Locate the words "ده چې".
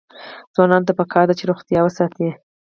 1.29-1.47